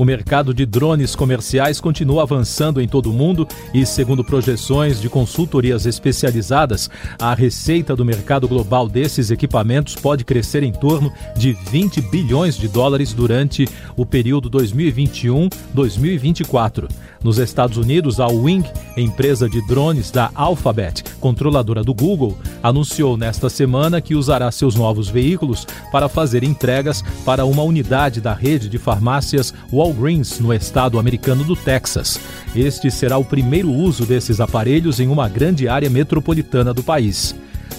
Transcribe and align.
O 0.00 0.04
mercado 0.04 0.52
de 0.54 0.64
drones 0.64 1.14
comerciais 1.14 1.78
continua 1.78 2.22
avançando 2.22 2.80
em 2.80 2.88
todo 2.88 3.10
o 3.10 3.12
mundo 3.12 3.46
e, 3.74 3.84
segundo 3.84 4.24
projeções 4.24 4.98
de 4.98 5.10
consultorias 5.10 5.84
especializadas, 5.84 6.88
a 7.18 7.34
receita 7.34 7.94
do 7.94 8.02
mercado 8.02 8.48
global 8.48 8.88
desses 8.88 9.30
equipamentos 9.30 9.94
pode 9.94 10.24
crescer 10.24 10.62
em 10.62 10.72
torno 10.72 11.12
de 11.36 11.52
20 11.52 12.00
bilhões 12.00 12.56
de 12.56 12.66
dólares 12.66 13.12
durante 13.12 13.68
o 13.94 14.06
período 14.06 14.50
2021-2024. 14.50 16.88
Nos 17.22 17.38
Estados 17.38 17.76
Unidos, 17.76 18.18
a 18.18 18.26
Wing, 18.26 18.64
empresa 18.96 19.50
de 19.50 19.60
drones 19.66 20.10
da 20.10 20.30
Alphabet, 20.34 21.04
controladora 21.20 21.84
do 21.84 21.92
Google, 21.92 22.38
anunciou 22.62 23.18
nesta 23.18 23.50
semana 23.50 24.00
que 24.00 24.14
usará 24.14 24.50
seus 24.50 24.74
novos 24.74 25.10
veículos 25.10 25.66
para 25.92 26.08
fazer 26.08 26.42
entregas 26.42 27.04
para 27.22 27.44
uma 27.44 27.62
unidade 27.62 28.22
da 28.22 28.32
rede 28.32 28.70
de 28.70 28.78
farmácias 28.78 29.52
Walgreens, 29.90 30.38
no 30.38 30.54
estado 30.54 30.98
americano 30.98 31.42
do 31.42 31.56
Texas. 31.56 32.20
Este 32.54 32.90
será 32.90 33.18
o 33.18 33.24
primeiro 33.24 33.70
uso 33.72 34.06
desses 34.06 34.40
aparelhos 34.40 35.00
em 35.00 35.08
uma 35.08 35.28
grande 35.28 35.68
área 35.68 35.90
metropolitana 35.90 36.72
do 36.72 36.82
país. 36.82 37.34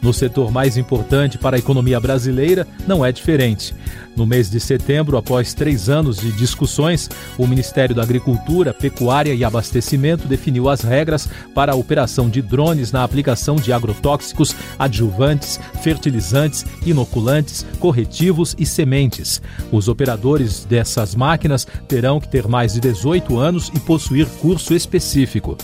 No 0.00 0.12
setor 0.12 0.52
mais 0.52 0.76
importante 0.76 1.38
para 1.38 1.56
a 1.56 1.58
economia 1.58 1.98
brasileira, 1.98 2.66
não 2.86 3.04
é 3.04 3.10
diferente. 3.10 3.74
No 4.16 4.26
mês 4.26 4.50
de 4.50 4.58
setembro, 4.58 5.16
após 5.16 5.54
três 5.54 5.88
anos 5.88 6.18
de 6.18 6.32
discussões, 6.32 7.08
o 7.36 7.46
Ministério 7.46 7.94
da 7.94 8.02
Agricultura, 8.02 8.74
Pecuária 8.74 9.32
e 9.32 9.44
Abastecimento 9.44 10.26
definiu 10.26 10.68
as 10.68 10.80
regras 10.80 11.28
para 11.54 11.72
a 11.72 11.76
operação 11.76 12.28
de 12.28 12.42
drones 12.42 12.90
na 12.90 13.04
aplicação 13.04 13.56
de 13.56 13.72
agrotóxicos, 13.72 14.54
adjuvantes, 14.78 15.60
fertilizantes, 15.82 16.64
inoculantes, 16.84 17.64
corretivos 17.78 18.27
e 18.58 18.66
sementes. 18.66 19.40
Os 19.72 19.88
operadores 19.88 20.64
dessas 20.64 21.14
máquinas 21.14 21.66
terão 21.86 22.20
que 22.20 22.28
ter 22.28 22.46
mais 22.46 22.74
de 22.74 22.80
18 22.80 23.38
anos 23.38 23.70
e 23.74 23.80
possuir 23.80 24.26
curso 24.40 24.74
específico. 24.74 25.56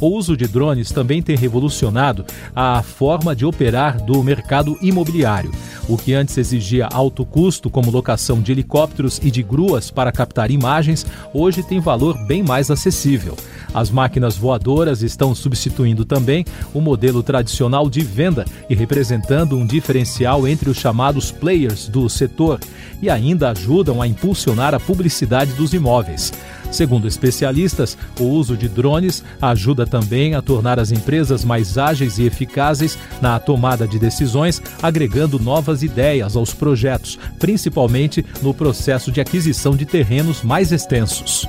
O 0.00 0.08
uso 0.08 0.36
de 0.36 0.48
drones 0.48 0.90
também 0.90 1.20
tem 1.20 1.36
revolucionado 1.36 2.24
a 2.56 2.82
forma 2.82 3.36
de 3.36 3.44
operar 3.44 4.02
do 4.02 4.22
mercado 4.22 4.78
imobiliário. 4.80 5.52
O 5.88 5.98
que 5.98 6.14
antes 6.14 6.38
exigia 6.38 6.88
alto 6.90 7.24
custo, 7.26 7.68
como 7.68 7.90
locação 7.90 8.40
de 8.40 8.52
helicópteros 8.52 9.20
e 9.22 9.30
de 9.30 9.42
gruas 9.42 9.90
para 9.90 10.12
captar 10.12 10.50
imagens, 10.50 11.04
hoje 11.34 11.62
tem 11.62 11.80
valor 11.80 12.16
bem 12.26 12.42
mais 12.42 12.70
acessível. 12.70 13.36
As 13.74 13.90
máquinas 13.90 14.36
voadoras 14.36 15.02
estão 15.02 15.34
substituindo 15.34 16.04
também 16.04 16.44
o 16.72 16.80
modelo 16.80 17.22
tradicional 17.22 17.90
de 17.90 18.00
venda 18.00 18.44
e 18.68 18.74
representando 18.74 19.56
um 19.56 19.66
diferencial 19.66 20.48
entre 20.48 20.70
os 20.70 20.76
chamados 20.76 21.30
players 21.30 21.88
do 21.88 22.08
setor 22.08 22.58
e 23.02 23.10
ainda 23.10 23.50
ajudam 23.50 24.00
a 24.00 24.06
impulsionar 24.06 24.74
a 24.74 24.80
publicidade 24.80 25.52
dos 25.52 25.72
imóveis. 25.72 26.32
Segundo 26.70 27.08
especialistas, 27.08 27.98
o 28.18 28.24
uso 28.24 28.56
de 28.56 28.68
drones 28.68 29.24
ajuda 29.40 29.86
também 29.86 30.34
a 30.34 30.42
tornar 30.42 30.78
as 30.78 30.92
empresas 30.92 31.44
mais 31.44 31.76
ágeis 31.76 32.18
e 32.18 32.24
eficazes 32.24 32.96
na 33.20 33.38
tomada 33.38 33.86
de 33.86 33.98
decisões, 33.98 34.62
agregando 34.82 35.38
novas 35.38 35.82
ideias 35.82 36.36
aos 36.36 36.54
projetos, 36.54 37.18
principalmente 37.38 38.24
no 38.40 38.54
processo 38.54 39.10
de 39.10 39.20
aquisição 39.20 39.74
de 39.74 39.84
terrenos 39.84 40.42
mais 40.42 40.70
extensos. 40.70 41.46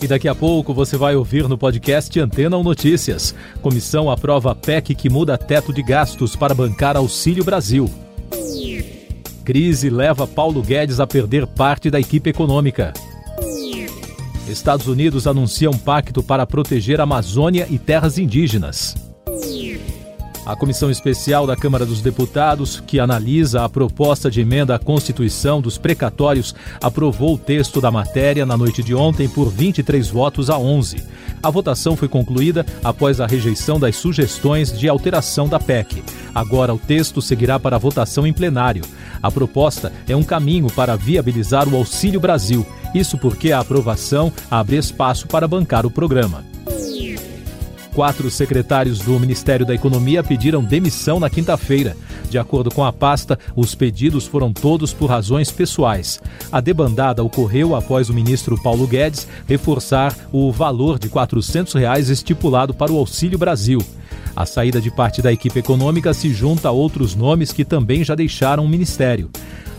E 0.00 0.06
daqui 0.06 0.28
a 0.28 0.34
pouco 0.34 0.74
você 0.74 0.96
vai 0.98 1.16
ouvir 1.16 1.48
no 1.48 1.56
podcast 1.56 2.20
Antena 2.20 2.56
ou 2.56 2.62
Notícias. 2.62 3.34
Comissão 3.62 4.10
aprova 4.10 4.54
PEC 4.54 4.94
que 4.94 5.08
muda 5.08 5.38
teto 5.38 5.72
de 5.72 5.82
gastos 5.82 6.36
para 6.36 6.54
bancar 6.54 6.96
Auxílio 6.96 7.42
Brasil. 7.42 7.90
Crise 9.44 9.90
leva 9.90 10.26
Paulo 10.26 10.62
Guedes 10.62 11.00
a 11.00 11.06
perder 11.06 11.46
parte 11.46 11.90
da 11.90 11.98
equipe 11.98 12.30
econômica. 12.30 12.92
Estados 14.48 14.86
Unidos 14.86 15.26
anuncia 15.26 15.70
um 15.70 15.78
pacto 15.78 16.22
para 16.22 16.46
proteger 16.46 17.00
Amazônia 17.00 17.66
e 17.70 17.78
terras 17.78 18.18
indígenas. 18.18 19.13
A 20.46 20.54
Comissão 20.54 20.90
Especial 20.90 21.46
da 21.46 21.56
Câmara 21.56 21.86
dos 21.86 22.02
Deputados, 22.02 22.78
que 22.86 23.00
analisa 23.00 23.64
a 23.64 23.68
proposta 23.68 24.30
de 24.30 24.42
emenda 24.42 24.74
à 24.74 24.78
Constituição 24.78 25.58
dos 25.58 25.78
precatórios, 25.78 26.54
aprovou 26.82 27.34
o 27.34 27.38
texto 27.38 27.80
da 27.80 27.90
matéria 27.90 28.44
na 28.44 28.54
noite 28.54 28.82
de 28.82 28.94
ontem 28.94 29.26
por 29.26 29.48
23 29.48 30.06
votos 30.10 30.50
a 30.50 30.58
11. 30.58 31.02
A 31.42 31.50
votação 31.50 31.96
foi 31.96 32.08
concluída 32.08 32.64
após 32.82 33.22
a 33.22 33.26
rejeição 33.26 33.80
das 33.80 33.96
sugestões 33.96 34.70
de 34.70 34.86
alteração 34.86 35.48
da 35.48 35.58
PEC. 35.58 36.02
Agora 36.34 36.74
o 36.74 36.78
texto 36.78 37.22
seguirá 37.22 37.58
para 37.58 37.78
votação 37.78 38.26
em 38.26 38.32
plenário. 38.32 38.84
A 39.22 39.30
proposta 39.30 39.90
é 40.06 40.14
um 40.14 40.22
caminho 40.22 40.66
para 40.70 40.94
viabilizar 40.94 41.66
o 41.66 41.74
Auxílio 41.74 42.20
Brasil. 42.20 42.66
Isso 42.94 43.16
porque 43.16 43.50
a 43.50 43.60
aprovação 43.60 44.30
abre 44.50 44.76
espaço 44.76 45.26
para 45.26 45.48
bancar 45.48 45.86
o 45.86 45.90
programa. 45.90 46.44
Quatro 47.94 48.28
secretários 48.28 48.98
do 48.98 49.20
Ministério 49.20 49.64
da 49.64 49.72
Economia 49.72 50.24
pediram 50.24 50.64
demissão 50.64 51.20
na 51.20 51.30
quinta-feira. 51.30 51.96
De 52.28 52.36
acordo 52.36 52.68
com 52.68 52.84
a 52.84 52.92
pasta, 52.92 53.38
os 53.54 53.72
pedidos 53.76 54.26
foram 54.26 54.52
todos 54.52 54.92
por 54.92 55.08
razões 55.08 55.52
pessoais. 55.52 56.20
A 56.50 56.60
debandada 56.60 57.22
ocorreu 57.22 57.76
após 57.76 58.10
o 58.10 58.14
ministro 58.14 58.60
Paulo 58.60 58.84
Guedes 58.88 59.28
reforçar 59.46 60.12
o 60.32 60.50
valor 60.50 60.98
de 60.98 61.08
400 61.08 61.72
reais 61.74 62.08
estipulado 62.08 62.74
para 62.74 62.90
o 62.90 62.98
Auxílio 62.98 63.38
Brasil. 63.38 63.78
A 64.34 64.44
saída 64.44 64.80
de 64.80 64.90
parte 64.90 65.22
da 65.22 65.32
equipe 65.32 65.60
econômica 65.60 66.12
se 66.12 66.30
junta 66.30 66.68
a 66.68 66.72
outros 66.72 67.14
nomes 67.14 67.52
que 67.52 67.64
também 67.64 68.02
já 68.02 68.16
deixaram 68.16 68.64
o 68.64 68.68
ministério. 68.68 69.30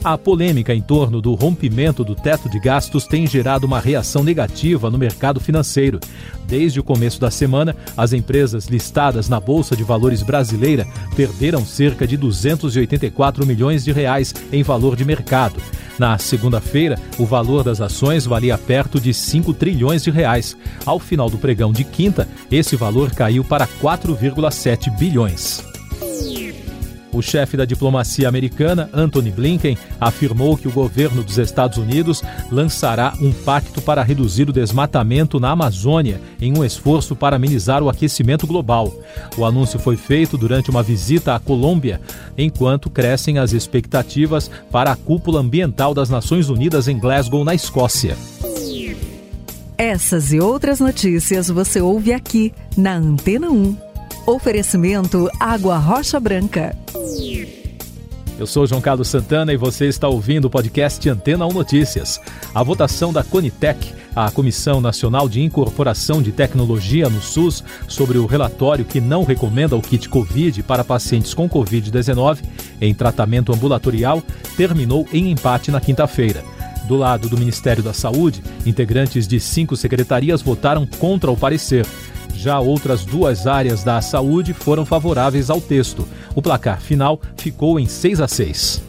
A 0.06 0.20
polêmica 0.20 0.72
em 0.72 0.84
torno 0.84 1.20
do 1.20 1.34
rompimento 1.34 2.04
do 2.04 2.14
teto 2.14 2.48
de 2.48 2.60
gastos 2.60 3.08
tem 3.08 3.26
gerado 3.26 3.66
uma 3.66 3.80
reação 3.80 4.24
negativa 4.24 4.92
no 4.92 5.00
mercado 5.00 5.40
financeiro. 5.40 6.00
Desde 6.48 6.80
o 6.80 6.84
começo 6.84 7.20
da 7.20 7.32
semana, 7.32 7.76
as 7.98 8.14
empresas 8.14 8.68
listadas 8.68 9.28
na 9.28 9.40
Bolsa 9.40 9.76
de 9.76 9.84
Valores 9.84 10.22
brasileira 10.22 10.86
perderam 11.16 11.66
cerca 11.66 12.06
de 12.06 12.18
284 12.18 13.48
milhões 13.48 13.84
de 13.84 13.92
reais 13.92 14.32
em 14.54 14.62
valor 14.62 14.96
de 14.96 15.04
mercado. 15.04 15.60
Na 15.98 16.20
segunda-feira, 16.20 17.00
o 17.18 17.26
valor 17.26 17.64
das 17.64 17.82
ações 17.82 18.28
valia 18.28 18.60
perto 18.60 19.00
de 19.00 19.12
5 19.12 19.56
trilhões 19.56 20.04
de 20.04 20.12
reais. 20.12 20.56
Ao 20.86 21.00
final 21.00 21.32
do 21.32 21.40
pregão 21.40 21.74
de 21.74 21.84
quinta, 21.84 22.28
esse 22.52 22.76
valor 22.76 23.10
caiu 23.10 23.44
para 23.44 23.66
4,7 23.66 24.96
bilhões. 25.00 25.75
O 27.15 27.21
chefe 27.21 27.56
da 27.56 27.63
diplomacia 27.63 28.27
americana, 28.27 28.89
Anthony 28.94 29.31
Blinken, 29.31 29.77
afirmou 30.01 30.57
que 30.57 30.67
o 30.67 30.71
governo 30.71 31.23
dos 31.23 31.38
Estados 31.38 31.77
Unidos 31.77 32.21
lançará 32.51 33.13
um 33.21 33.31
pacto 33.31 33.81
para 33.81 34.03
reduzir 34.03 34.50
o 34.50 34.53
desmatamento 34.53 35.39
na 35.39 35.51
Amazônia 35.51 36.19
em 36.41 36.57
um 36.57 36.62
esforço 36.62 37.15
para 37.15 37.38
amenizar 37.38 37.81
o 37.81 37.88
aquecimento 37.88 38.45
global. 38.45 38.94
O 39.38 39.45
anúncio 39.45 39.79
foi 39.79 39.95
feito 39.95 40.38
durante 40.38 40.69
uma 40.69 40.83
visita 40.83 41.33
à 41.33 41.39
Colômbia, 41.39 42.01
enquanto 42.38 42.89
crescem 42.89 43.38
as 43.38 43.53
expectativas 43.53 44.51
para 44.69 44.91
a 44.91 44.95
cúpula 44.97 45.39
ambiental 45.39 45.94
das 45.94 46.09
Nações 46.09 46.50
Unidas 46.50 46.89
em 46.89 47.00
Glasgow, 47.00 47.45
na 47.45 47.56
Escócia. 47.56 48.17
Essas 49.77 50.33
e 50.33 50.39
outras 50.41 50.81
notícias 50.81 51.47
você 51.47 51.79
ouve 51.79 52.12
aqui 52.12 52.53
na 52.75 52.95
Antena 52.95 53.50
1. 53.50 53.77
Oferecimento 54.27 55.29
Água 55.39 55.77
Rocha 55.77 56.19
Branca. 56.19 56.75
Eu 58.38 58.46
sou 58.46 58.68
João 58.68 58.82
Carlos 58.82 59.08
Santana 59.08 59.54
e 59.54 59.58
você 59.58 59.88
está 59.88 60.10
ouvindo 60.10 60.46
o 60.46 60.50
podcast 60.50 61.08
Antena 61.10 61.46
1 61.46 61.54
Notícias. 61.54 62.20
A 62.54 62.62
votação 62.62 63.14
da 63.14 63.24
Conitec, 63.24 63.94
a 64.14 64.30
Comissão 64.30 64.82
Nacional 64.82 65.30
de 65.30 65.42
Incorporação 65.42 66.22
de 66.22 66.34
Tecnologia 66.34 67.10
no 67.10 67.22
SUS, 67.22 67.64
sobre 67.88 68.18
o 68.18 68.26
relatório 68.26 68.84
que 68.84 69.00
não 69.00 69.24
recomenda 69.24 69.78
o 69.78 69.82
kit 69.82 70.10
Covid 70.10 70.64
para 70.64 70.84
pacientes 70.84 71.34
com 71.34 71.50
Covid-19 71.50 72.40
em 72.82 72.94
tratamento 72.94 73.54
ambulatorial, 73.54 74.22
terminou 74.58 75.08
em 75.14 75.32
empate 75.32 75.72
na 75.72 75.80
quinta-feira. 75.80 76.44
Do 76.90 76.98
lado 76.98 77.30
do 77.30 77.38
Ministério 77.38 77.82
da 77.82 77.94
Saúde, 77.94 78.44
integrantes 78.66 79.28
de 79.28 79.40
cinco 79.40 79.78
secretarias 79.78 80.42
votaram 80.42 80.86
contra 80.86 81.32
o 81.32 81.38
parecer. 81.38 81.86
Já 82.45 82.59
outras 82.59 83.03
duas 83.03 83.47
áreas 83.47 83.83
da 83.83 84.00
saúde 84.03 84.53
foram 84.53 84.86
favoráveis 84.86 85.50
ao 85.50 85.59
texto. 85.59 86.07
O 86.36 86.44
placar 86.44 86.80
final 86.80 87.19
ficou 87.36 87.80
em 87.80 87.88
6 87.88 88.21
a 88.21 88.27
6. 88.27 88.85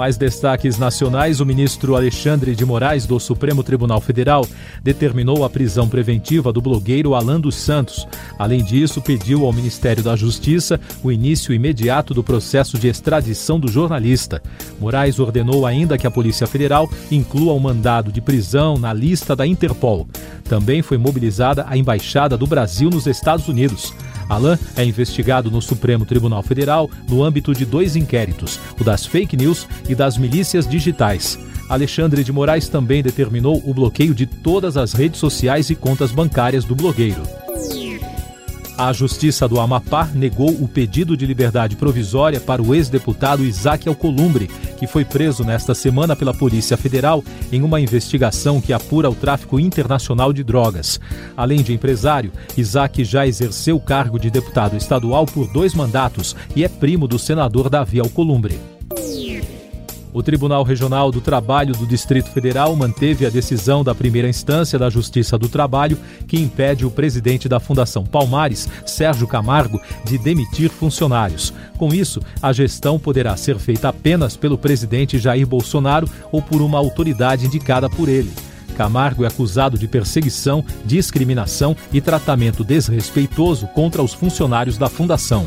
Mais 0.00 0.16
destaques 0.16 0.78
nacionais: 0.78 1.40
o 1.40 1.44
ministro 1.44 1.94
Alexandre 1.94 2.54
de 2.54 2.64
Moraes, 2.64 3.04
do 3.04 3.20
Supremo 3.20 3.62
Tribunal 3.62 4.00
Federal, 4.00 4.46
determinou 4.82 5.44
a 5.44 5.50
prisão 5.50 5.86
preventiva 5.86 6.50
do 6.50 6.62
blogueiro 6.62 7.14
Alan 7.14 7.38
dos 7.38 7.54
Santos. 7.54 8.08
Além 8.38 8.64
disso, 8.64 9.02
pediu 9.02 9.44
ao 9.44 9.52
Ministério 9.52 10.02
da 10.02 10.16
Justiça 10.16 10.80
o 11.04 11.12
início 11.12 11.52
imediato 11.52 12.14
do 12.14 12.24
processo 12.24 12.78
de 12.78 12.88
extradição 12.88 13.60
do 13.60 13.68
jornalista. 13.68 14.42
Moraes 14.80 15.18
ordenou 15.18 15.66
ainda 15.66 15.98
que 15.98 16.06
a 16.06 16.10
Polícia 16.10 16.46
Federal 16.46 16.90
inclua 17.10 17.52
o 17.52 17.60
mandado 17.60 18.10
de 18.10 18.22
prisão 18.22 18.78
na 18.78 18.94
lista 18.94 19.36
da 19.36 19.46
Interpol. 19.46 20.08
Também 20.44 20.80
foi 20.80 20.96
mobilizada 20.96 21.66
a 21.68 21.76
Embaixada 21.76 22.38
do 22.38 22.46
Brasil 22.46 22.88
nos 22.88 23.06
Estados 23.06 23.48
Unidos. 23.48 23.92
Alain 24.30 24.56
é 24.76 24.84
investigado 24.84 25.50
no 25.50 25.60
Supremo 25.60 26.06
Tribunal 26.06 26.42
Federal 26.44 26.88
no 27.08 27.24
âmbito 27.24 27.52
de 27.52 27.66
dois 27.66 27.96
inquéritos, 27.96 28.60
o 28.80 28.84
das 28.84 29.04
fake 29.04 29.36
news 29.36 29.66
e 29.88 29.94
das 29.94 30.16
milícias 30.16 30.68
digitais. 30.68 31.36
Alexandre 31.68 32.22
de 32.22 32.32
Moraes 32.32 32.68
também 32.68 33.02
determinou 33.02 33.60
o 33.66 33.74
bloqueio 33.74 34.14
de 34.14 34.26
todas 34.26 34.76
as 34.76 34.92
redes 34.92 35.18
sociais 35.18 35.68
e 35.68 35.74
contas 35.74 36.12
bancárias 36.12 36.64
do 36.64 36.76
blogueiro. 36.76 37.22
A 38.80 38.94
Justiça 38.94 39.46
do 39.46 39.60
Amapá 39.60 40.08
negou 40.14 40.48
o 40.48 40.66
pedido 40.66 41.14
de 41.14 41.26
liberdade 41.26 41.76
provisória 41.76 42.40
para 42.40 42.62
o 42.62 42.74
ex-deputado 42.74 43.44
Isaac 43.44 43.86
Alcolumbre, 43.86 44.48
que 44.78 44.86
foi 44.86 45.04
preso 45.04 45.44
nesta 45.44 45.74
semana 45.74 46.16
pela 46.16 46.32
Polícia 46.32 46.78
Federal 46.78 47.22
em 47.52 47.60
uma 47.60 47.78
investigação 47.78 48.58
que 48.58 48.72
apura 48.72 49.10
o 49.10 49.14
tráfico 49.14 49.60
internacional 49.60 50.32
de 50.32 50.42
drogas. 50.42 50.98
Além 51.36 51.62
de 51.62 51.74
empresário, 51.74 52.32
Isaac 52.56 53.04
já 53.04 53.26
exerceu 53.26 53.76
o 53.76 53.80
cargo 53.82 54.18
de 54.18 54.30
deputado 54.30 54.78
estadual 54.78 55.26
por 55.26 55.52
dois 55.52 55.74
mandatos 55.74 56.34
e 56.56 56.64
é 56.64 56.68
primo 56.68 57.06
do 57.06 57.18
senador 57.18 57.68
Davi 57.68 58.00
Alcolumbre. 58.00 58.79
O 60.12 60.22
Tribunal 60.22 60.64
Regional 60.64 61.12
do 61.12 61.20
Trabalho 61.20 61.72
do 61.72 61.86
Distrito 61.86 62.30
Federal 62.30 62.74
manteve 62.74 63.24
a 63.24 63.30
decisão 63.30 63.84
da 63.84 63.94
primeira 63.94 64.28
instância 64.28 64.78
da 64.78 64.90
Justiça 64.90 65.38
do 65.38 65.48
Trabalho 65.48 65.96
que 66.26 66.36
impede 66.36 66.84
o 66.84 66.90
presidente 66.90 67.48
da 67.48 67.60
Fundação 67.60 68.04
Palmares, 68.04 68.68
Sérgio 68.84 69.28
Camargo, 69.28 69.80
de 70.04 70.18
demitir 70.18 70.68
funcionários. 70.68 71.52
Com 71.78 71.94
isso, 71.94 72.20
a 72.42 72.52
gestão 72.52 72.98
poderá 72.98 73.36
ser 73.36 73.58
feita 73.58 73.88
apenas 73.88 74.36
pelo 74.36 74.58
presidente 74.58 75.18
Jair 75.18 75.46
Bolsonaro 75.46 76.08
ou 76.32 76.42
por 76.42 76.60
uma 76.60 76.78
autoridade 76.78 77.46
indicada 77.46 77.88
por 77.88 78.08
ele. 78.08 78.32
Camargo 78.76 79.24
é 79.24 79.28
acusado 79.28 79.78
de 79.78 79.86
perseguição, 79.86 80.64
discriminação 80.84 81.76
e 81.92 82.00
tratamento 82.00 82.64
desrespeitoso 82.64 83.68
contra 83.68 84.02
os 84.02 84.12
funcionários 84.12 84.76
da 84.76 84.88
fundação. 84.88 85.46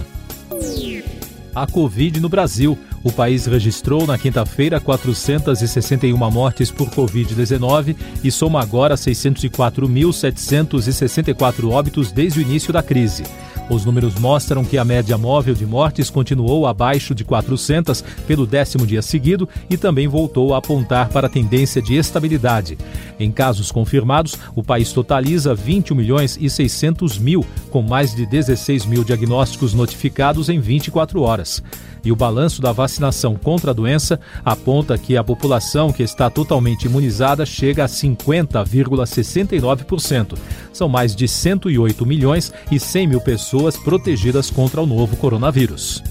A 1.55 1.67
Covid 1.67 2.19
no 2.19 2.29
Brasil. 2.29 2.77
O 3.03 3.11
país 3.11 3.45
registrou 3.45 4.07
na 4.07 4.17
quinta-feira 4.17 4.79
461 4.79 6.17
mortes 6.31 6.71
por 6.71 6.89
Covid-19 6.89 7.97
e 8.23 8.31
soma 8.31 8.61
agora 8.61 8.95
604.764 8.95 11.69
óbitos 11.69 12.13
desde 12.13 12.39
o 12.39 12.41
início 12.41 12.71
da 12.71 12.81
crise. 12.81 13.23
Os 13.69 13.85
números 13.85 14.15
mostram 14.15 14.63
que 14.63 14.77
a 14.77 14.83
média 14.83 15.17
móvel 15.17 15.53
de 15.53 15.65
mortes 15.65 16.09
continuou 16.09 16.67
abaixo 16.67 17.15
de 17.15 17.23
400 17.23 18.03
pelo 18.27 18.45
décimo 18.45 18.85
dia 18.85 19.01
seguido 19.01 19.47
e 19.69 19.77
também 19.77 20.07
voltou 20.07 20.53
a 20.53 20.57
apontar 20.57 21.09
para 21.09 21.27
a 21.27 21.29
tendência 21.29 21.81
de 21.81 21.95
estabilidade. 21.95 22.77
Em 23.19 23.31
casos 23.31 23.71
confirmados, 23.71 24.37
o 24.55 24.63
país 24.63 24.91
totaliza 24.91 25.55
21 25.55 25.95
milhões 25.95 26.37
e 26.39 26.49
600 26.49 27.17
mil, 27.17 27.45
com 27.71 27.81
mais 27.81 28.13
de 28.13 28.25
16 28.25 28.85
mil 28.85 29.03
diagnósticos 29.03 29.73
notificados 29.73 30.49
em 30.49 30.59
24 30.59 31.21
horas 31.21 31.63
e 32.03 32.11
o 32.11 32.15
balanço 32.15 32.59
da 32.61 32.71
vacinação 32.71 33.35
contra 33.35 33.71
a 33.71 33.73
doença 33.73 34.19
aponta 34.43 34.97
que 34.97 35.15
a 35.15 35.23
população 35.23 35.93
que 35.93 36.03
está 36.03 36.29
totalmente 36.29 36.83
imunizada 36.83 37.45
chega 37.45 37.85
a 37.85 37.87
50,69%. 37.87 40.37
São 40.73 40.89
mais 40.89 41.15
de 41.15 41.25
108 41.27 42.05
milhões 42.05 42.51
e 42.69 42.77
100 42.79 43.07
mil 43.07 43.21
pessoas 43.21 43.52
protegidas 43.77 44.49
contra 44.49 44.81
o 44.81 44.85
novo 44.85 45.15
coronavírus. 45.15 46.01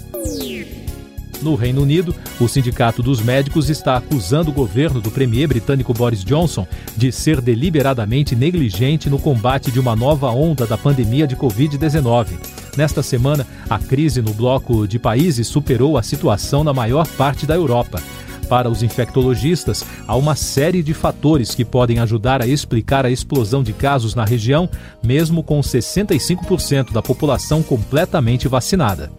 No 1.43 1.57
Reino 1.57 1.83
Unido, 1.83 2.15
o 2.41 2.47
Sindicato 2.47 3.03
dos 3.03 3.21
Médicos 3.21 3.69
está 3.69 3.97
acusando 3.97 4.51
o 4.51 4.55
governo 4.55 5.01
do 5.01 5.11
premier 5.11 5.49
britânico 5.49 5.93
Boris 5.93 6.25
Johnson 6.25 6.67
de 6.97 7.11
ser 7.11 7.41
deliberadamente 7.41 8.37
negligente 8.37 9.11
no 9.11 9.19
combate 9.19 9.73
de 9.73 9.81
uma 9.81 9.97
nova 9.97 10.31
onda 10.31 10.67
da 10.67 10.79
pandemia 10.79 11.27
de 11.27 11.35
Covid-19. 11.35 12.29
Nesta 12.77 13.03
semana, 13.03 13.45
a 13.69 13.79
crise 13.79 14.23
no 14.23 14.33
bloco 14.33 14.87
de 14.87 15.01
países 15.01 15.49
superou 15.49 15.99
a 15.99 16.03
situação 16.03 16.63
na 16.63 16.73
maior 16.73 17.09
parte 17.09 17.45
da 17.45 17.57
Europa. 17.57 18.01
Para 18.53 18.69
os 18.69 18.83
infectologistas, 18.83 19.83
há 20.07 20.15
uma 20.15 20.37
série 20.37 20.83
de 20.83 20.93
fatores 20.93 21.55
que 21.55 21.65
podem 21.65 22.01
ajudar 22.01 22.43
a 22.43 22.47
explicar 22.47 23.07
a 23.07 23.11
explosão 23.11 23.63
de 23.63 23.73
casos 23.73 24.15
na 24.15 24.27
região, 24.27 24.69
mesmo 25.03 25.43
com 25.43 25.59
65% 25.63 26.93
da 26.93 27.01
população 27.01 27.63
completamente 27.63 28.49
vacinada. 28.49 29.11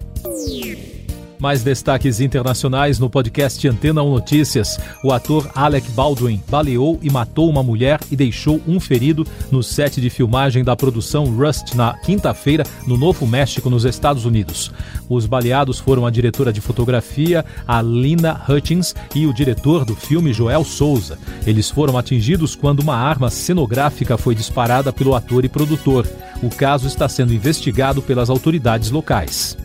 Mais 1.44 1.62
destaques 1.62 2.22
internacionais 2.22 3.00
no 3.00 3.10
podcast 3.10 3.68
Antena 3.68 4.02
1 4.02 4.10
Notícias. 4.10 4.80
O 5.04 5.12
ator 5.12 5.52
Alec 5.54 5.92
Baldwin 5.92 6.42
baleou 6.48 6.98
e 7.02 7.10
matou 7.10 7.50
uma 7.50 7.62
mulher 7.62 8.00
e 8.10 8.16
deixou 8.16 8.62
um 8.66 8.80
ferido 8.80 9.28
no 9.52 9.62
set 9.62 10.00
de 10.00 10.10
filmagem 10.10 10.64
da 10.64 10.74
produção 10.74 11.26
Rust 11.26 11.76
na 11.76 11.98
quinta-feira 11.98 12.64
no 12.88 12.96
Novo 12.96 13.28
México, 13.28 13.70
nos 13.70 13.84
Estados 13.84 14.24
Unidos. 14.24 14.72
Os 15.10 15.26
baleados 15.26 15.80
foram 15.80 16.06
a 16.06 16.10
diretora 16.10 16.54
de 16.54 16.62
fotografia, 16.62 17.44
a 17.68 17.82
Lina 17.82 18.42
Hutchins, 18.48 18.96
e 19.14 19.28
o 19.28 19.34
diretor 19.34 19.84
do 19.84 19.98
filme, 19.98 20.32
Joel 20.32 20.64
Souza. 20.64 21.20
Eles 21.46 21.70
foram 21.70 21.98
atingidos 21.98 22.56
quando 22.56 22.80
uma 22.80 22.96
arma 22.96 23.30
cenográfica 23.30 24.18
foi 24.18 24.34
disparada 24.34 24.94
pelo 24.94 25.14
ator 25.14 25.44
e 25.44 25.50
produtor. 25.50 26.08
O 26.42 26.48
caso 26.50 26.88
está 26.88 27.10
sendo 27.10 27.34
investigado 27.34 28.02
pelas 28.02 28.30
autoridades 28.30 28.90
locais. 28.92 29.58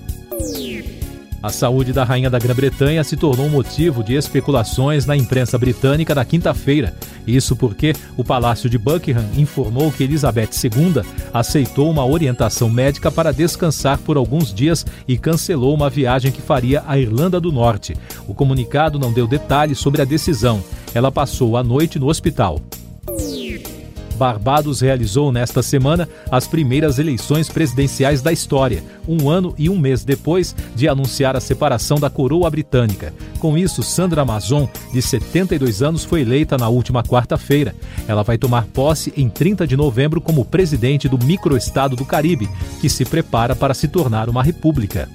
A 1.41 1.51
saúde 1.51 1.93
da 1.93 2.03
rainha 2.03 2.29
da 2.29 2.39
Grã-Bretanha 2.39 3.05
se 3.05 3.17
tornou 3.17 3.49
motivo 3.49 4.03
de 4.03 4.15
especulações 4.15 5.07
na 5.07 5.17
imprensa 5.17 5.57
britânica 5.57 6.15
na 6.15 6.25
quinta-feira. 6.25 6.95
Isso 7.27 7.55
porque 7.55 7.95
o 8.17 8.25
Palácio 8.25 8.69
de 8.69 8.77
Buckingham 8.77 9.25
informou 9.37 9.93
que 9.93 10.03
Elizabeth 10.03 10.51
II 10.65 11.03
aceitou 11.33 11.91
uma 11.91 12.05
orientação 12.05 12.69
médica 12.69 13.11
para 13.11 13.33
descansar 13.33 13.99
por 13.99 14.17
alguns 14.17 14.53
dias 14.53 14.85
e 15.07 15.17
cancelou 15.17 15.75
uma 15.75 15.89
viagem 15.89 16.33
que 16.33 16.43
faria 16.43 16.83
à 16.87 16.99
Irlanda 16.99 17.41
do 17.41 17.53
Norte. 17.53 17.97
O 18.27 18.35
comunicado 18.35 18.99
não 18.99 19.13
deu 19.13 19.27
detalhes 19.27 19.79
sobre 19.79 20.03
a 20.03 20.05
decisão. 20.05 20.63
Ela 20.93 21.13
passou 21.13 21.57
a 21.57 21.63
noite 21.63 21.99
no 21.99 22.09
hospital. 22.09 22.61
Barbados 24.19 24.81
realizou 24.81 25.33
nesta 25.33 25.63
semana 25.63 26.09
as 26.31 26.47
primeiras 26.47 26.99
eleições 26.99 27.49
presidenciais 27.49 28.21
da 28.21 28.33
história, 28.33 28.83
um 29.07 29.31
ano 29.31 29.55
e 29.57 29.71
um 29.71 29.79
mês 29.79 30.05
depois 30.05 30.55
de 30.75 30.89
anunciar 30.89 31.37
a 31.37 31.41
separação 31.41 31.99
da 31.99 32.11
coroa 32.11 32.51
britânica. 32.51 33.15
Com 33.39 33.57
isso, 33.57 33.83
Sandra 33.83 34.23
Amazon, 34.23 34.65
de 34.93 35.01
72 35.01 35.83
anos, 35.83 36.05
foi 36.05 36.23
eleita 36.23 36.59
na 36.59 36.69
última 36.69 37.03
quarta-feira. 37.03 37.75
Ela 38.09 38.25
vai 38.25 38.37
tomar 38.37 38.67
posse 38.67 39.13
em 39.17 39.29
30 39.29 39.67
de 39.67 39.77
novembro 39.77 40.21
como 40.21 40.45
presidente 40.45 41.09
do 41.09 41.17
microestado 41.25 41.95
do 41.95 42.05
Caribe, 42.05 42.51
que 42.81 42.91
se 42.91 43.05
prepara 43.05 43.55
para 43.55 43.73
se 43.73 43.87
tornar 43.87 44.29
uma 44.29 44.43
república. 44.43 45.09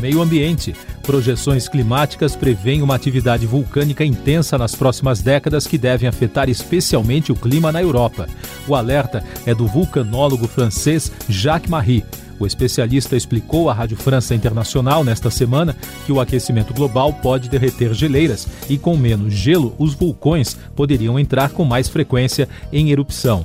Meio 0.00 0.20
Ambiente. 0.20 0.74
Projeções 1.04 1.68
climáticas 1.68 2.34
prevêem 2.34 2.80
uma 2.80 2.94
atividade 2.94 3.46
vulcânica 3.46 4.04
intensa 4.04 4.56
nas 4.56 4.74
próximas 4.74 5.20
décadas 5.20 5.66
que 5.66 5.76
devem 5.76 6.08
afetar 6.08 6.48
especialmente 6.48 7.30
o 7.30 7.36
clima 7.36 7.70
na 7.70 7.82
Europa. 7.82 8.26
O 8.66 8.74
alerta 8.74 9.22
é 9.44 9.54
do 9.54 9.66
vulcanólogo 9.66 10.48
francês 10.48 11.12
Jacques 11.28 11.70
Marie. 11.70 12.04
O 12.38 12.46
especialista 12.46 13.14
explicou 13.16 13.68
à 13.68 13.74
Rádio 13.74 13.98
França 13.98 14.34
Internacional 14.34 15.04
nesta 15.04 15.30
semana 15.30 15.76
que 16.06 16.10
o 16.10 16.20
aquecimento 16.20 16.72
global 16.72 17.12
pode 17.12 17.50
derreter 17.50 17.92
geleiras 17.92 18.48
e, 18.68 18.78
com 18.78 18.96
menos 18.96 19.34
gelo, 19.34 19.74
os 19.78 19.94
vulcões 19.94 20.56
poderiam 20.74 21.18
entrar 21.18 21.50
com 21.50 21.64
mais 21.64 21.88
frequência 21.88 22.48
em 22.72 22.90
erupção. 22.90 23.44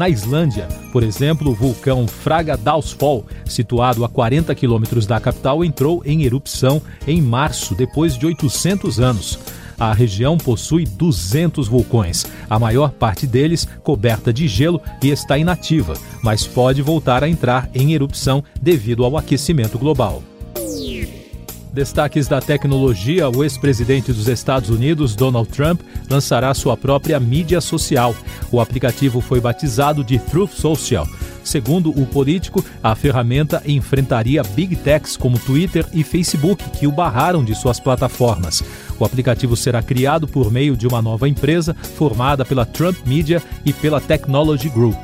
Na 0.00 0.08
Islândia, 0.08 0.66
por 0.94 1.02
exemplo, 1.02 1.50
o 1.50 1.54
vulcão 1.54 2.08
Fragadausfall 2.08 3.26
situado 3.44 4.02
a 4.02 4.08
40 4.08 4.54
quilômetros 4.54 5.04
da 5.04 5.20
capital, 5.20 5.62
entrou 5.62 6.02
em 6.06 6.22
erupção 6.22 6.80
em 7.06 7.20
março, 7.20 7.74
depois 7.74 8.16
de 8.16 8.24
800 8.24 8.98
anos. 8.98 9.38
A 9.78 9.92
região 9.92 10.38
possui 10.38 10.86
200 10.86 11.68
vulcões, 11.68 12.24
a 12.48 12.58
maior 12.58 12.92
parte 12.92 13.26
deles 13.26 13.68
coberta 13.82 14.32
de 14.32 14.48
gelo 14.48 14.80
e 15.02 15.10
está 15.10 15.36
inativa, 15.36 15.92
mas 16.22 16.46
pode 16.46 16.80
voltar 16.80 17.22
a 17.22 17.28
entrar 17.28 17.68
em 17.74 17.92
erupção 17.92 18.42
devido 18.58 19.04
ao 19.04 19.18
aquecimento 19.18 19.78
global. 19.78 20.22
Destaques 21.72 22.26
da 22.26 22.40
tecnologia: 22.40 23.28
o 23.28 23.44
ex-presidente 23.44 24.12
dos 24.12 24.26
Estados 24.28 24.70
Unidos, 24.70 25.14
Donald 25.14 25.48
Trump, 25.50 25.80
lançará 26.08 26.52
sua 26.52 26.76
própria 26.76 27.18
mídia 27.20 27.60
social. 27.60 28.14
O 28.50 28.60
aplicativo 28.60 29.20
foi 29.20 29.40
batizado 29.40 30.02
de 30.02 30.18
Truth 30.18 30.52
Social. 30.52 31.06
Segundo 31.44 31.90
o 31.90 32.06
político, 32.06 32.64
a 32.82 32.94
ferramenta 32.94 33.62
enfrentaria 33.64 34.42
big 34.42 34.76
techs 34.76 35.16
como 35.16 35.38
Twitter 35.38 35.86
e 35.92 36.02
Facebook, 36.04 36.62
que 36.70 36.86
o 36.86 36.92
barraram 36.92 37.44
de 37.44 37.54
suas 37.54 37.80
plataformas. 37.80 38.62
O 38.98 39.04
aplicativo 39.04 39.56
será 39.56 39.82
criado 39.82 40.28
por 40.28 40.50
meio 40.52 40.76
de 40.76 40.86
uma 40.86 41.00
nova 41.00 41.28
empresa 41.28 41.74
formada 41.96 42.44
pela 42.44 42.66
Trump 42.66 42.96
Media 43.06 43.42
e 43.64 43.72
pela 43.72 44.00
Technology 44.00 44.68
Group. 44.68 44.96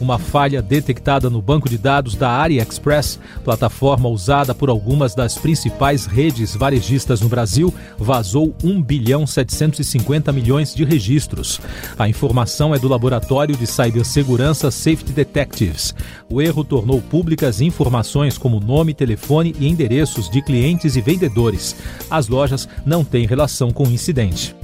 Uma 0.00 0.18
falha 0.18 0.60
detectada 0.60 1.30
no 1.30 1.40
banco 1.40 1.68
de 1.68 1.78
dados 1.78 2.14
da 2.14 2.42
AliExpress, 2.42 3.18
plataforma 3.42 4.08
usada 4.08 4.54
por 4.54 4.68
algumas 4.68 5.14
das 5.14 5.36
principais 5.38 6.04
redes 6.04 6.54
varejistas 6.54 7.20
no 7.20 7.28
Brasil, 7.28 7.72
vazou 7.98 8.54
1 8.62 8.82
bilhão 8.82 9.26
750 9.26 10.32
milhões 10.32 10.74
de 10.74 10.84
registros. 10.84 11.60
A 11.98 12.08
informação 12.08 12.74
é 12.74 12.78
do 12.78 12.88
laboratório 12.88 13.56
de 13.56 13.66
cibersegurança 13.66 14.70
Safety 14.70 15.12
Detectives. 15.12 15.94
O 16.30 16.42
erro 16.42 16.62
tornou 16.62 17.00
públicas 17.00 17.60
informações 17.60 18.36
como 18.36 18.60
nome, 18.60 18.92
telefone 18.92 19.54
e 19.58 19.66
endereços 19.66 20.28
de 20.28 20.42
clientes 20.42 20.96
e 20.96 21.00
vendedores. 21.00 21.74
As 22.10 22.28
lojas 22.28 22.68
não 22.84 23.02
têm 23.02 23.26
relação 23.26 23.70
com 23.70 23.84
o 23.84 23.90
incidente. 23.90 24.54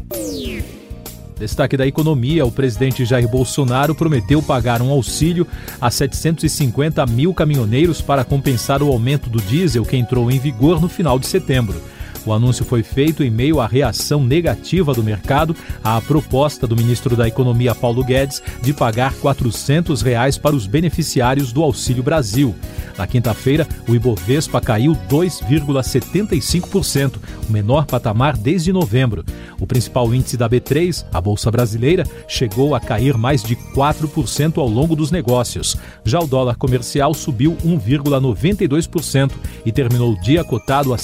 Destaque 1.43 1.77
da 1.77 1.85
economia: 1.85 2.47
o 2.47 2.53
presidente 2.53 3.05
Jair 3.05 3.29
Bolsonaro 3.29 3.97
prometeu 3.97 4.41
pagar 4.41 4.81
um 4.81 4.93
auxílio 4.93 5.45
a 5.81 5.91
750 5.91 7.05
mil 7.07 7.35
caminhoneiros 7.35 8.01
para 8.01 8.23
compensar 8.23 8.81
o 8.81 8.89
aumento 8.89 9.29
do 9.29 9.41
diesel 9.41 9.85
que 9.85 9.97
entrou 9.97 10.31
em 10.31 10.39
vigor 10.39 10.81
no 10.81 10.89
final 10.89 11.19
de 11.19 11.27
setembro. 11.27 11.83
O 12.25 12.33
anúncio 12.33 12.65
foi 12.65 12.83
feito 12.83 13.25
em 13.25 13.31
meio 13.31 13.61
à 13.61 13.67
reação 13.67 14.25
negativa 14.25 14.95
do 14.95 15.03
mercado 15.03 15.57
à 15.83 16.01
proposta 16.01 16.67
do 16.67 16.77
ministro 16.77 17.17
da 17.17 17.27
Economia 17.27 17.75
Paulo 17.75 18.05
Guedes 18.05 18.43
de 18.63 18.73
pagar 18.73 19.15
400 19.15 20.03
reais 20.03 20.39
para 20.39 20.55
os 20.55 20.67
beneficiários 20.67 21.53
do 21.53 21.63
Auxílio 21.63 22.03
Brasil. 22.03 22.55
Na 22.97 23.07
quinta-feira, 23.07 23.67
o 23.89 23.95
Ibovespa 23.95 24.61
caiu 24.61 24.97
2,75%, 25.09 27.15
o 27.49 27.53
menor 27.53 27.87
patamar 27.87 28.37
desde 28.37 28.73
novembro. 28.73 29.25
O 29.59 29.67
principal 29.67 30.15
índice 30.15 30.37
da 30.37 30.49
B3, 30.49 31.05
a 31.13 31.21
Bolsa 31.21 31.51
Brasileira, 31.51 32.05
chegou 32.29 32.75
a 32.75 32.81
cair 32.81 33.17
mais 33.17 33.43
de 33.43 33.57
4% 33.57 34.59
ao 34.59 34.69
longo 34.69 34.95
dos 34.95 35.11
negócios. 35.11 35.77
Já 36.05 36.21
o 36.21 36.27
dólar 36.27 36.57
comercial 36.57 37.15
subiu 37.15 37.57
1,92% 37.65 39.33
e 39.65 39.73
terminou 39.73 40.13
o 40.13 40.21
dia 40.21 40.45
cotado 40.45 40.93
a 40.93 40.97
R$ 40.97 41.03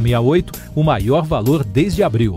5,668, 0.00 0.52
o 0.74 0.82
maior 0.82 1.24
valor 1.24 1.64
desde 1.64 2.02
abril. 2.02 2.36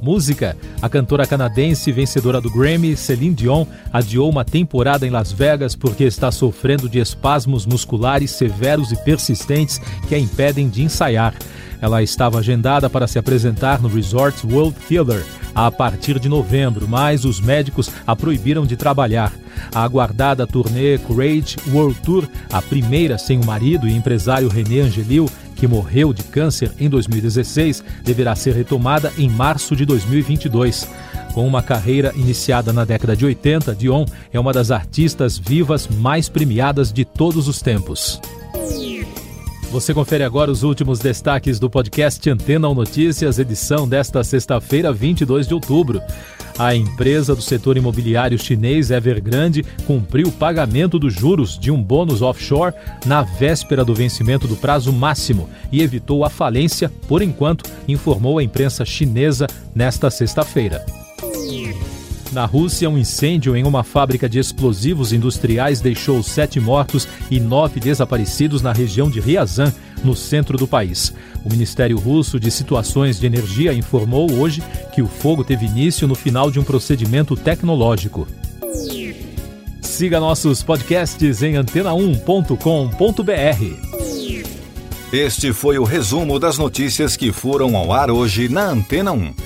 Música: 0.00 0.56
a 0.80 0.88
cantora 0.88 1.26
canadense 1.26 1.90
vencedora 1.90 2.40
do 2.40 2.50
Grammy, 2.50 2.96
Celine 2.96 3.34
Dion, 3.34 3.66
adiou 3.92 4.30
uma 4.30 4.44
temporada 4.44 5.06
em 5.06 5.10
Las 5.10 5.32
Vegas 5.32 5.74
porque 5.74 6.04
está 6.04 6.30
sofrendo 6.30 6.88
de 6.88 6.98
espasmos 6.98 7.66
musculares 7.66 8.30
severos 8.30 8.92
e 8.92 8.96
persistentes 8.96 9.80
que 10.08 10.14
a 10.14 10.18
impedem 10.18 10.68
de 10.68 10.82
ensaiar. 10.82 11.34
Ela 11.80 12.02
estava 12.02 12.38
agendada 12.38 12.88
para 12.88 13.06
se 13.06 13.18
apresentar 13.18 13.80
no 13.80 13.88
Resort 13.88 14.46
World 14.46 14.76
Theater 14.88 15.24
a 15.54 15.70
partir 15.70 16.18
de 16.18 16.28
novembro, 16.28 16.86
mas 16.86 17.24
os 17.24 17.40
médicos 17.40 17.90
a 18.06 18.14
proibiram 18.14 18.66
de 18.66 18.76
trabalhar. 18.76 19.32
A 19.74 19.82
aguardada 19.82 20.46
turnê 20.46 20.98
Courage 20.98 21.56
World 21.72 21.98
Tour, 22.02 22.28
a 22.52 22.60
primeira 22.60 23.16
sem 23.16 23.40
o 23.40 23.44
marido 23.44 23.88
e 23.88 23.96
empresário 23.96 24.48
René 24.48 24.82
Angelil, 24.82 25.30
que 25.56 25.66
morreu 25.66 26.12
de 26.12 26.22
câncer 26.22 26.70
em 26.78 26.88
2016, 26.88 27.82
deverá 28.04 28.36
ser 28.36 28.54
retomada 28.54 29.12
em 29.18 29.28
março 29.28 29.74
de 29.74 29.84
2022. 29.84 30.88
Com 31.34 31.46
uma 31.46 31.62
carreira 31.62 32.12
iniciada 32.14 32.72
na 32.72 32.84
década 32.84 33.16
de 33.16 33.24
80, 33.24 33.74
Dion 33.74 34.04
é 34.32 34.38
uma 34.38 34.52
das 34.52 34.70
artistas 34.70 35.36
vivas 35.38 35.88
mais 35.88 36.28
premiadas 36.28 36.92
de 36.92 37.04
todos 37.04 37.48
os 37.48 37.60
tempos. 37.60 38.20
Você 39.70 39.92
confere 39.92 40.22
agora 40.22 40.50
os 40.50 40.62
últimos 40.62 41.00
destaques 41.00 41.58
do 41.58 41.68
podcast 41.68 42.30
Antena 42.30 42.68
ou 42.68 42.74
Notícias, 42.74 43.38
edição 43.38 43.86
desta 43.86 44.22
sexta-feira, 44.22 44.92
22 44.92 45.48
de 45.48 45.54
outubro. 45.54 46.00
A 46.58 46.74
empresa 46.74 47.34
do 47.34 47.42
setor 47.42 47.76
imobiliário 47.76 48.38
chinês 48.38 48.90
Evergrande 48.90 49.62
cumpriu 49.86 50.28
o 50.28 50.32
pagamento 50.32 50.98
dos 50.98 51.12
juros 51.12 51.58
de 51.58 51.70
um 51.70 51.82
bônus 51.82 52.22
offshore 52.22 52.74
na 53.04 53.22
véspera 53.22 53.84
do 53.84 53.94
vencimento 53.94 54.48
do 54.48 54.56
prazo 54.56 54.92
máximo 54.92 55.50
e 55.70 55.82
evitou 55.82 56.24
a 56.24 56.30
falência, 56.30 56.90
por 57.06 57.20
enquanto, 57.20 57.68
informou 57.86 58.38
a 58.38 58.42
imprensa 58.42 58.84
chinesa 58.84 59.46
nesta 59.74 60.10
sexta-feira. 60.10 60.86
Na 62.32 62.44
Rússia, 62.44 62.90
um 62.90 62.98
incêndio 62.98 63.56
em 63.56 63.64
uma 63.64 63.84
fábrica 63.84 64.28
de 64.28 64.38
explosivos 64.38 65.12
industriais 65.12 65.80
deixou 65.80 66.22
sete 66.22 66.58
mortos 66.58 67.08
e 67.30 67.38
nove 67.38 67.80
desaparecidos 67.80 68.62
na 68.62 68.72
região 68.72 69.08
de 69.08 69.20
Ryazan, 69.20 69.72
no 70.04 70.14
centro 70.14 70.58
do 70.58 70.66
país. 70.66 71.14
O 71.44 71.48
Ministério 71.48 71.98
Russo 71.98 72.38
de 72.38 72.50
Situações 72.50 73.18
de 73.18 73.26
Energia 73.26 73.72
informou 73.72 74.30
hoje 74.32 74.62
que 74.92 75.00
o 75.00 75.06
fogo 75.06 75.44
teve 75.44 75.66
início 75.66 76.06
no 76.06 76.14
final 76.14 76.50
de 76.50 76.58
um 76.58 76.64
procedimento 76.64 77.36
tecnológico. 77.36 78.26
Siga 79.80 80.20
nossos 80.20 80.62
podcasts 80.62 81.42
em 81.42 81.54
antena1.com.br. 81.54 82.56
Este 85.12 85.52
foi 85.52 85.78
o 85.78 85.84
resumo 85.84 86.38
das 86.38 86.58
notícias 86.58 87.16
que 87.16 87.32
foram 87.32 87.76
ao 87.76 87.92
ar 87.92 88.10
hoje 88.10 88.48
na 88.48 88.68
Antena 88.68 89.12
1. 89.12 89.45